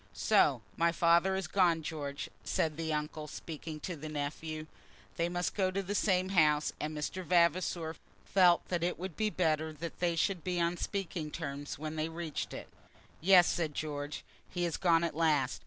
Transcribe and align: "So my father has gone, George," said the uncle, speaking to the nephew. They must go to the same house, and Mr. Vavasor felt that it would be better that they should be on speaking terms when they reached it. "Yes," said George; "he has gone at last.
"So 0.13 0.63
my 0.77 0.91
father 0.91 1.35
has 1.35 1.45
gone, 1.45 1.83
George," 1.83 2.27
said 2.43 2.75
the 2.75 2.91
uncle, 2.91 3.27
speaking 3.27 3.79
to 3.81 3.95
the 3.95 4.09
nephew. 4.09 4.65
They 5.15 5.29
must 5.29 5.53
go 5.53 5.69
to 5.69 5.83
the 5.83 5.93
same 5.93 6.29
house, 6.29 6.73
and 6.79 6.97
Mr. 6.97 7.23
Vavasor 7.23 7.97
felt 8.25 8.67
that 8.69 8.81
it 8.81 8.97
would 8.97 9.15
be 9.15 9.29
better 9.29 9.71
that 9.73 9.99
they 9.99 10.15
should 10.15 10.43
be 10.43 10.59
on 10.59 10.75
speaking 10.77 11.29
terms 11.29 11.77
when 11.77 11.97
they 11.97 12.09
reached 12.09 12.51
it. 12.51 12.67
"Yes," 13.21 13.45
said 13.45 13.75
George; 13.75 14.23
"he 14.49 14.63
has 14.63 14.75
gone 14.75 15.03
at 15.03 15.15
last. 15.15 15.59